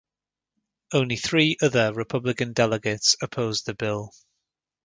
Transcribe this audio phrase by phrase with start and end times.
[0.93, 4.11] Only three other Republican Delegates opposed the bill.